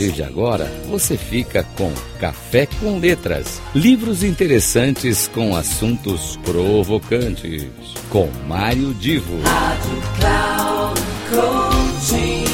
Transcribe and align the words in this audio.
partir 0.00 0.12
de 0.12 0.22
agora, 0.22 0.64
você 0.88 1.16
fica 1.16 1.62
com 1.76 1.92
Café 2.18 2.66
com 2.66 2.98
Letras, 2.98 3.60
livros 3.74 4.24
interessantes 4.24 5.28
com 5.28 5.54
assuntos 5.54 6.38
provocantes, 6.38 7.68
com 8.08 8.26
Mário 8.48 8.94
Divo. 8.94 9.38
Rádio 9.42 10.02
Cloud 10.18 11.00
Coaching. 11.28 12.44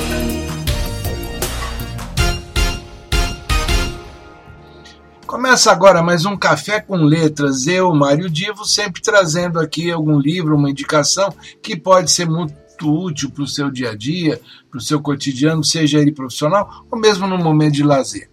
Começa 5.25 5.71
agora 5.71 6.03
mais 6.03 6.25
um 6.25 6.37
Café 6.37 6.81
com 6.81 6.97
Letras. 6.97 7.69
Eu, 7.69 7.95
Mário 7.95 8.29
Divo, 8.29 8.65
sempre 8.65 9.01
trazendo 9.01 9.61
aqui 9.61 9.93
algum 9.93 10.19
livro, 10.19 10.57
uma 10.57 10.71
indicação 10.71 11.33
que 11.63 11.77
pode 11.77 12.11
ser 12.11 12.29
muito 12.29 12.66
útil 12.85 13.31
para 13.31 13.45
o 13.45 13.47
seu 13.47 13.71
dia 13.71 13.91
a 13.91 13.97
dia, 13.97 14.41
para 14.71 14.79
o 14.79 14.83
seu 14.83 15.01
cotidiano, 15.01 15.65
seja 15.65 15.99
ele 15.99 16.13
profissional 16.13 16.85
ou 16.91 16.99
mesmo 16.99 17.27
no 17.27 17.39
momento 17.39 17.75
de 17.75 17.83
lazer. 17.83 18.29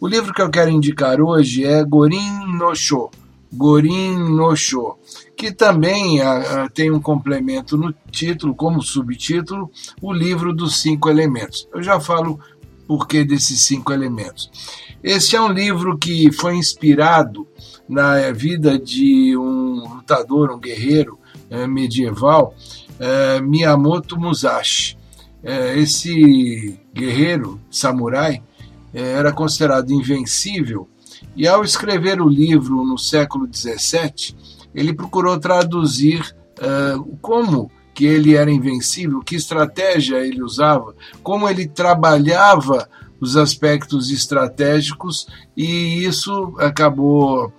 O 0.00 0.06
livro 0.06 0.34
que 0.34 0.42
eu 0.42 0.50
quero 0.50 0.70
indicar 0.70 1.20
hoje 1.20 1.64
é 1.64 1.82
Gorin 1.84 2.58
no 2.58 2.74
Sho, 2.74 3.10
Gorin 3.52 4.16
no 4.16 4.54
Sho, 4.56 4.96
que 5.36 5.52
também 5.52 6.20
uh, 6.20 6.68
tem 6.74 6.90
um 6.90 7.00
complemento 7.00 7.76
no 7.76 7.94
título, 8.10 8.54
como 8.54 8.82
subtítulo, 8.82 9.70
o 10.02 10.12
livro 10.12 10.52
dos 10.52 10.80
cinco 10.80 11.08
elementos. 11.08 11.68
Eu 11.72 11.82
já 11.82 12.00
falo 12.00 12.40
por 12.86 13.06
que 13.06 13.24
desses 13.24 13.62
cinco 13.62 13.92
elementos. 13.92 14.50
Este 15.02 15.36
é 15.36 15.40
um 15.40 15.52
livro 15.52 15.98
que 15.98 16.32
foi 16.32 16.56
inspirado 16.56 17.46
na 17.88 18.32
vida 18.32 18.78
de 18.78 19.36
um 19.36 19.94
lutador, 19.94 20.50
um 20.50 20.58
guerreiro 20.58 21.18
medieval, 21.66 22.54
eh, 22.98 23.40
Miyamoto 23.40 24.18
Musashi. 24.18 24.96
Eh, 25.42 25.78
esse 25.78 26.78
guerreiro 26.92 27.60
samurai 27.70 28.42
era 28.92 29.30
considerado 29.30 29.92
invencível 29.92 30.88
e, 31.36 31.46
ao 31.46 31.62
escrever 31.62 32.20
o 32.20 32.28
livro 32.28 32.82
no 32.82 32.96
século 32.96 33.46
XVII, 33.52 34.34
ele 34.74 34.94
procurou 34.94 35.38
traduzir 35.38 36.34
como 37.20 37.70
que 37.92 38.06
ele 38.06 38.34
era 38.34 38.50
invencível, 38.50 39.20
que 39.20 39.36
estratégia 39.36 40.16
ele 40.26 40.42
usava, 40.42 40.94
como 41.22 41.46
ele 41.46 41.68
trabalhava 41.68 42.88
os 43.20 43.36
aspectos 43.36 44.10
estratégicos 44.10 45.26
e 45.54 46.06
isso 46.06 46.54
acabou 46.58 47.52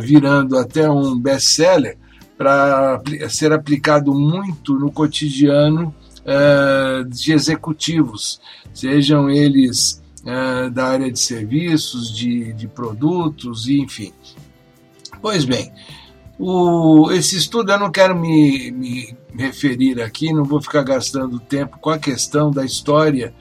virando 0.00 0.56
até 0.56 0.88
um 0.88 1.18
best-seller 1.18 1.98
para 2.36 3.00
ser 3.28 3.52
aplicado 3.52 4.12
muito 4.12 4.74
no 4.74 4.90
cotidiano 4.90 5.94
uh, 6.24 7.04
de 7.08 7.32
executivos, 7.32 8.40
sejam 8.72 9.30
eles 9.30 10.02
uh, 10.22 10.70
da 10.70 10.86
área 10.86 11.10
de 11.10 11.18
serviços, 11.18 12.14
de, 12.14 12.52
de 12.52 12.66
produtos, 12.66 13.68
enfim. 13.68 14.12
Pois 15.22 15.44
bem, 15.44 15.72
o, 16.38 17.10
esse 17.12 17.36
estudo 17.36 17.72
eu 17.72 17.78
não 17.78 17.90
quero 17.90 18.18
me, 18.18 18.70
me 18.72 19.16
referir 19.36 20.02
aqui, 20.02 20.32
não 20.32 20.44
vou 20.44 20.60
ficar 20.60 20.82
gastando 20.82 21.38
tempo 21.38 21.78
com 21.78 21.90
a 21.90 21.98
questão 21.98 22.50
da 22.50 22.64
história 22.64 23.32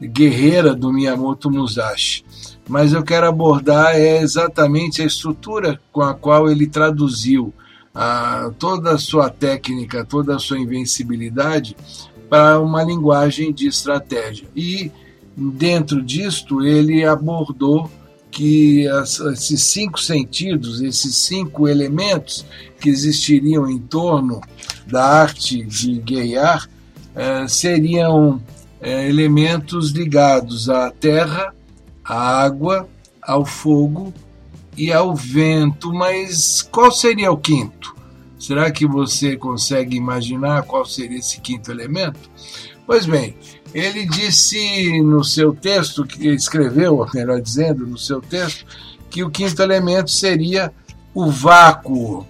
guerreira 0.00 0.74
do 0.74 0.92
Miyamoto 0.92 1.50
Musashi. 1.50 2.24
Mas 2.68 2.92
eu 2.92 3.02
quero 3.02 3.26
abordar 3.26 3.96
é 3.96 4.18
exatamente 4.18 5.02
a 5.02 5.04
estrutura 5.04 5.80
com 5.90 6.02
a 6.02 6.14
qual 6.14 6.50
ele 6.50 6.66
traduziu 6.66 7.52
a, 8.00 8.52
toda 8.56 8.92
a 8.92 8.98
sua 8.98 9.28
técnica, 9.28 10.04
toda 10.04 10.36
a 10.36 10.38
sua 10.38 10.56
invencibilidade 10.56 11.76
para 12.30 12.60
uma 12.60 12.84
linguagem 12.84 13.52
de 13.52 13.66
estratégia. 13.66 14.46
E 14.54 14.92
dentro 15.36 16.00
disto 16.00 16.64
ele 16.64 17.04
abordou 17.04 17.90
que 18.30 18.86
as, 18.86 19.18
esses 19.18 19.64
cinco 19.64 19.98
sentidos, 19.98 20.80
esses 20.80 21.16
cinco 21.16 21.66
elementos 21.66 22.46
que 22.80 22.88
existiriam 22.88 23.68
em 23.68 23.78
torno 23.78 24.40
da 24.86 25.04
arte 25.04 25.64
de 25.64 25.98
guerrear, 25.98 26.70
eh, 27.16 27.48
seriam 27.48 28.40
é, 28.80 29.08
elementos 29.08 29.90
ligados 29.90 30.70
à 30.70 30.88
terra, 30.88 31.52
à 32.04 32.44
água, 32.44 32.88
ao 33.20 33.44
fogo 33.44 34.14
e 34.78 34.92
ao 34.92 35.14
vento. 35.14 35.92
Mas 35.92 36.62
qual 36.62 36.90
seria 36.90 37.30
o 37.30 37.36
quinto? 37.36 37.96
Será 38.38 38.70
que 38.70 38.86
você 38.86 39.36
consegue 39.36 39.96
imaginar 39.96 40.62
qual 40.62 40.86
seria 40.86 41.18
esse 41.18 41.40
quinto 41.40 41.70
elemento? 41.70 42.30
Pois 42.86 43.04
bem, 43.04 43.36
ele 43.74 44.06
disse 44.06 45.02
no 45.02 45.24
seu 45.24 45.52
texto, 45.52 46.06
que 46.06 46.28
escreveu, 46.28 47.04
melhor 47.12 47.40
dizendo, 47.40 47.86
no 47.86 47.98
seu 47.98 48.20
texto, 48.20 48.64
que 49.10 49.24
o 49.24 49.30
quinto 49.30 49.60
elemento 49.60 50.10
seria 50.10 50.72
o 51.12 51.30
vácuo. 51.30 52.24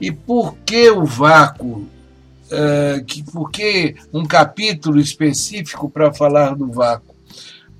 E 0.00 0.10
por 0.10 0.56
que 0.64 0.90
o 0.90 1.04
vácuo? 1.04 1.86
uh, 2.52 3.04
que, 3.04 3.22
por 3.22 3.50
que 3.50 3.94
um 4.12 4.24
capítulo 4.24 4.98
específico 4.98 5.88
para 5.88 6.12
falar 6.12 6.54
do 6.54 6.70
vácuo? 6.70 7.14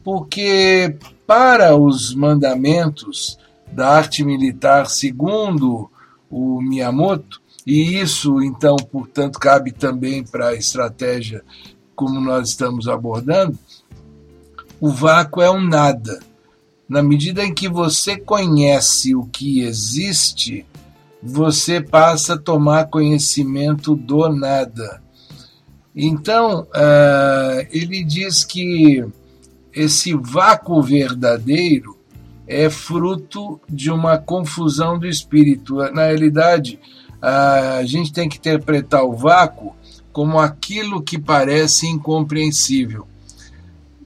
Porque 0.04 0.96
para 1.26 1.76
os 1.76 2.14
mandamentos 2.14 3.38
da 3.72 3.88
arte 3.88 4.24
militar, 4.24 4.88
segundo 4.88 5.90
o 6.30 6.60
Miyamoto, 6.60 7.40
e 7.66 8.00
isso 8.00 8.42
então, 8.42 8.76
portanto, 8.76 9.38
cabe 9.38 9.72
também 9.72 10.24
para 10.24 10.48
a 10.48 10.54
estratégia 10.54 11.44
como 11.94 12.20
nós 12.20 12.50
estamos 12.50 12.86
abordando, 12.86 13.58
o 14.80 14.88
vácuo 14.88 15.42
é 15.42 15.50
um 15.50 15.60
nada. 15.60 16.20
Na 16.88 17.02
medida 17.02 17.44
em 17.44 17.52
que 17.52 17.68
você 17.68 18.16
conhece 18.16 19.16
o 19.16 19.26
que 19.26 19.60
existe, 19.60 20.64
você 21.20 21.80
passa 21.80 22.34
a 22.34 22.38
tomar 22.38 22.86
conhecimento 22.86 23.96
do 23.96 24.28
nada. 24.28 25.02
Então, 25.94 26.62
uh, 26.62 27.66
ele 27.72 28.04
diz 28.04 28.44
que 28.44 29.04
esse 29.74 30.14
vácuo 30.14 30.80
verdadeiro 30.80 31.97
é 32.48 32.70
fruto 32.70 33.60
de 33.68 33.90
uma 33.90 34.16
confusão 34.16 34.98
do 34.98 35.06
espírito. 35.06 35.76
Na 35.92 36.06
realidade, 36.06 36.80
a 37.20 37.82
gente 37.84 38.12
tem 38.12 38.28
que 38.28 38.38
interpretar 38.38 39.04
o 39.04 39.12
vácuo 39.12 39.76
como 40.12 40.40
aquilo 40.40 41.02
que 41.02 41.18
parece 41.18 41.86
incompreensível. 41.86 43.06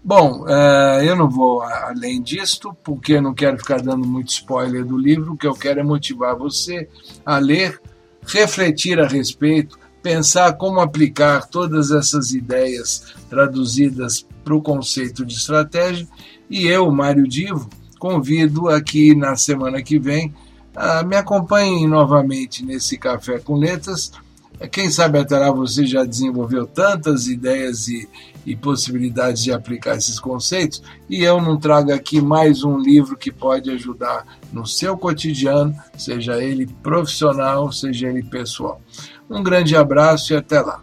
Bom, 0.04 0.42
uh, 0.42 1.00
eu 1.00 1.14
não 1.14 1.30
vou 1.30 1.62
além 1.62 2.20
disto, 2.20 2.76
porque 2.82 3.20
não 3.20 3.32
quero 3.32 3.56
ficar 3.56 3.80
dando 3.80 4.04
muito 4.04 4.30
spoiler 4.30 4.84
do 4.84 4.98
livro. 4.98 5.32
O 5.32 5.36
que 5.36 5.46
eu 5.46 5.54
quero 5.54 5.78
é 5.78 5.84
motivar 5.84 6.36
você 6.36 6.88
a 7.24 7.38
ler, 7.38 7.80
refletir 8.26 8.98
a 8.98 9.06
respeito, 9.06 9.78
pensar 10.02 10.54
como 10.54 10.80
aplicar 10.80 11.46
todas 11.46 11.92
essas 11.92 12.32
ideias 12.32 13.14
traduzidas 13.30 14.26
para 14.42 14.56
o 14.56 14.60
conceito 14.60 15.24
de 15.24 15.34
estratégia. 15.34 16.08
E 16.50 16.66
eu, 16.66 16.90
Mário 16.90 17.26
Divo, 17.28 17.70
convido 18.02 18.68
aqui 18.68 19.14
na 19.14 19.36
semana 19.36 19.80
que 19.80 19.96
vem 19.96 20.34
a 20.74 21.04
me 21.04 21.14
acompanhem 21.14 21.86
novamente 21.86 22.64
nesse 22.64 22.98
Café 22.98 23.38
com 23.38 23.54
Letras 23.54 24.10
quem 24.72 24.90
sabe 24.90 25.20
até 25.20 25.38
lá 25.38 25.52
você 25.52 25.86
já 25.86 26.02
desenvolveu 26.04 26.66
tantas 26.66 27.28
ideias 27.28 27.86
e, 27.86 28.08
e 28.44 28.56
possibilidades 28.56 29.44
de 29.44 29.52
aplicar 29.52 29.96
esses 29.96 30.18
conceitos 30.18 30.82
e 31.08 31.22
eu 31.22 31.40
não 31.40 31.56
trago 31.56 31.92
aqui 31.92 32.20
mais 32.20 32.64
um 32.64 32.76
livro 32.76 33.16
que 33.16 33.30
pode 33.30 33.70
ajudar 33.70 34.26
no 34.52 34.66
seu 34.66 34.98
cotidiano, 34.98 35.72
seja 35.96 36.42
ele 36.42 36.66
profissional, 36.82 37.70
seja 37.70 38.08
ele 38.08 38.24
pessoal. 38.24 38.82
Um 39.30 39.44
grande 39.44 39.76
abraço 39.76 40.32
e 40.32 40.36
até 40.36 40.60
lá. 40.60 40.82